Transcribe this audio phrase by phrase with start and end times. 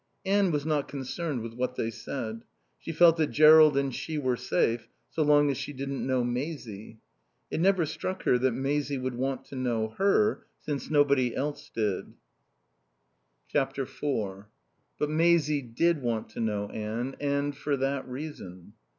[0.25, 2.43] Anne was not concerned with what they said.
[2.79, 6.99] She felt that Jerrold and she were safe so long as she didn't know Maisie.
[7.51, 12.15] It never struck her that Maisie would want to know her, since nobody else did.
[13.53, 13.99] iv
[14.97, 18.73] But Maisie did want to know Anne and for that reason.